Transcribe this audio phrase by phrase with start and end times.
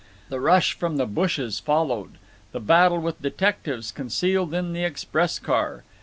[0.29, 2.17] The rush from the bushes followed;
[2.53, 5.83] the battle with detectives concealed in the express car.